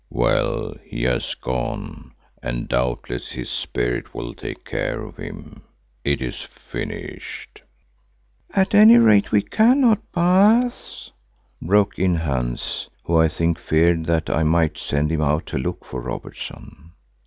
[0.09, 5.61] "Well, he has gone and doubtless his Spirit will take care of him.
[6.03, 7.61] It is finished."
[8.49, 11.11] "At any rate we cannot, Baas,"
[11.61, 15.85] broke in Hans, who I think feared that I might send him out to look
[15.85, 16.93] for Robertson.